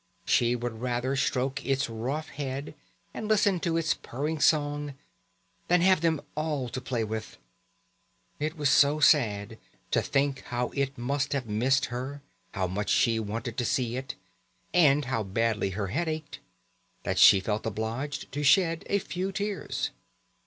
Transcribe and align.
She 0.25 0.55
would 0.55 0.81
rather 0.81 1.15
stroke 1.15 1.63
its 1.63 1.87
rough 1.87 2.29
head, 2.29 2.73
and 3.13 3.27
listen 3.27 3.59
to 3.59 3.77
its 3.77 3.93
purring 3.93 4.39
song, 4.39 4.95
than 5.67 5.81
have 5.81 6.01
them 6.01 6.21
all 6.35 6.69
to 6.69 6.81
play 6.81 7.03
with. 7.03 7.37
It 8.39 8.57
was 8.57 8.71
so 8.71 8.99
sad 8.99 9.59
to 9.91 10.01
think 10.01 10.41
how 10.45 10.69
it 10.69 10.97
must 10.97 11.33
have 11.33 11.45
missed 11.45 11.85
her, 11.93 12.23
how 12.55 12.65
much 12.65 12.89
she 12.89 13.19
wanted 13.19 13.57
to 13.57 13.65
see 13.65 13.95
it, 13.95 14.15
and 14.73 15.05
how 15.05 15.21
badly 15.21 15.69
her 15.77 15.89
head 15.89 16.07
ached, 16.09 16.39
that 17.03 17.19
she 17.19 17.39
felt 17.39 17.67
obliged 17.67 18.31
to 18.31 18.41
shed 18.41 18.83
a 18.89 18.97
few 18.97 19.31
tears. 19.31 19.91